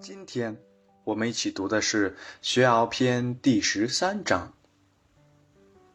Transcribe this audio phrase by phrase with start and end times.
[0.00, 0.56] 今天
[1.02, 4.54] 我们一起读的是《学而篇》第十三章。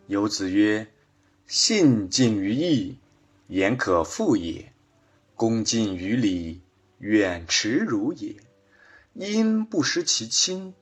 [0.08, 0.92] 游子曰
[1.48, 3.00] ：“信近于义，
[3.48, 4.74] 言可复也；
[5.36, 6.62] 恭敬于礼，
[6.98, 8.36] 远耻辱也。
[9.14, 10.74] 因不失其亲，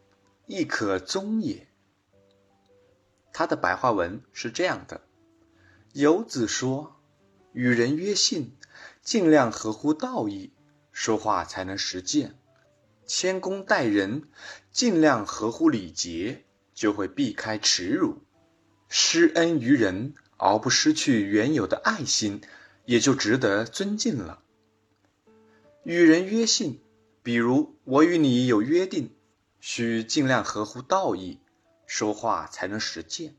[0.47, 1.67] 亦可宗也。”
[3.31, 5.01] 他的白话文是这样的：
[5.93, 6.95] 游子说，
[7.53, 8.57] 与人约信，
[9.03, 10.51] 尽量合乎道义，
[10.91, 12.39] 说话才能实践。
[13.13, 14.29] 谦恭待人，
[14.71, 18.21] 尽量合乎礼节，就会避开耻辱；
[18.87, 22.39] 施恩于人而不失去原有的爱心，
[22.85, 24.41] 也就值得尊敬了。
[25.83, 26.81] 与人约信，
[27.21, 29.13] 比如我与你有约定，
[29.59, 31.41] 需尽量合乎道义，
[31.85, 33.35] 说话才能实践。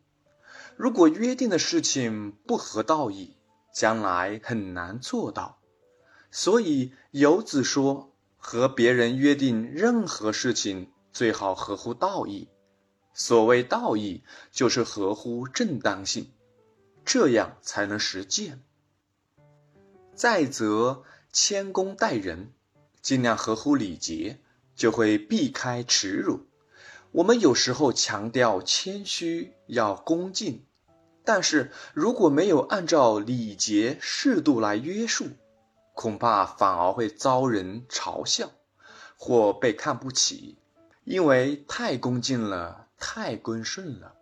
[0.76, 3.38] 如果约定的事情不合道义，
[3.72, 5.58] 将来很难做到。
[6.30, 8.11] 所以游子说。
[8.44, 12.48] 和别人约定任何事情，最好合乎道义。
[13.14, 16.32] 所谓道义，就是合乎正当性，
[17.04, 18.60] 这样才能实践。
[20.16, 22.52] 再则，谦恭待人，
[23.00, 24.40] 尽量合乎礼节，
[24.74, 26.40] 就会避开耻辱。
[27.12, 30.64] 我们有时候强调谦虚要恭敬，
[31.24, 35.28] 但是如果没有按照礼节适度来约束。
[35.94, 38.50] 恐怕反而会遭人嘲笑，
[39.16, 40.58] 或被看不起，
[41.04, 44.14] 因为太恭敬了，太恭顺了，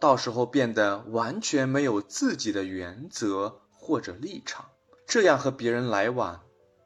[0.00, 4.66] 到时候变得完全没有自己的原则或者立场，
[5.06, 6.42] 这样和别人来往，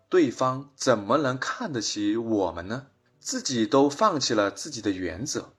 [0.09, 2.89] 对方怎么能看得起我们呢？
[3.20, 5.53] 自己都放弃了自己的原则，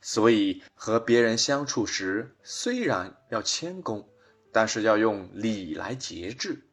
[0.00, 4.08] 所以和别人相处时，虽然要谦恭，
[4.50, 6.65] 但是要用礼来节制。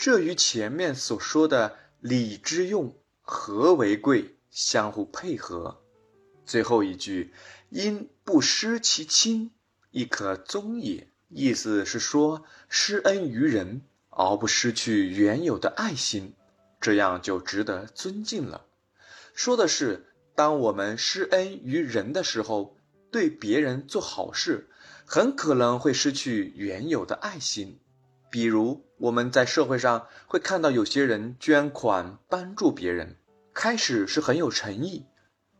[0.00, 5.82] 这与前面所说的“礼之用，和为贵”相互配合。
[6.46, 7.34] 最后一句
[7.68, 9.50] “因不失其亲，
[9.90, 16.36] 亦可宗也”，意思是说施恩于人而不失去原有的爱心，
[16.80, 18.66] 这样就值得尊敬了。
[19.34, 22.76] 说的是，当我们施恩于人的时候，
[23.10, 24.70] 对别人做好事，
[25.04, 27.80] 很可能会失去原有的爱心。
[28.30, 33.16] 比如，我们在社会上会看到有些人捐款帮助别人，
[33.54, 35.06] 开始是很有诚意，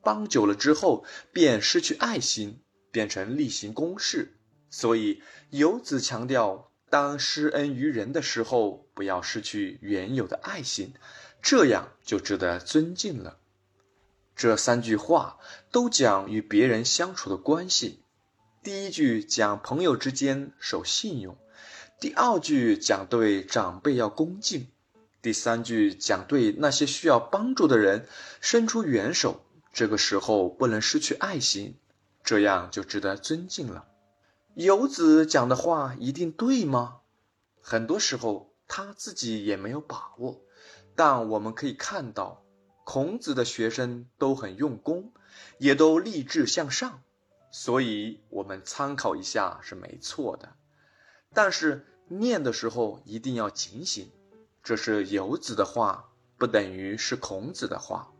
[0.02, 4.34] 帮久了之后便失去爱心，变成例行公事。
[4.70, 10.92] 所以，游子强调，当施恩于人的时候，不要失去原有的爱心，
[11.40, 13.38] 这样就值得尊敬了。
[14.36, 15.38] 这三句话
[15.72, 18.02] 都讲与别人相处的关系。
[18.62, 21.36] 第一句讲朋友之间守信用。
[22.00, 24.68] 第二句讲对长辈要恭敬，
[25.20, 28.06] 第三句讲对那些需要帮助的人
[28.40, 31.76] 伸出援手，这个时候不能失去爱心，
[32.22, 33.84] 这样就值得尊敬了。
[34.54, 36.98] 游子讲的话一定对吗？
[37.60, 40.40] 很多时候他自己也没有把握，
[40.94, 42.44] 但我们可以看到，
[42.84, 45.12] 孔子的学生都很用功，
[45.58, 47.02] 也都立志向上，
[47.50, 50.54] 所以我们参考一下是没错的。
[51.40, 54.10] 但是念的时候一定要警醒，
[54.60, 58.12] 这是游子的话，不等于是孔子的话。